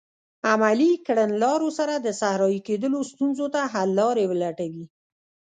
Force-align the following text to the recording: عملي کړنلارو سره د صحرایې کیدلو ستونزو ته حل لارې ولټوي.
عملي 0.51 0.91
کړنلارو 1.05 1.69
سره 1.79 1.93
د 1.97 2.07
صحرایې 2.21 2.59
کیدلو 2.67 2.99
ستونزو 3.11 3.45
ته 3.53 3.61
حل 3.73 3.89
لارې 3.99 4.25
ولټوي. 4.31 4.85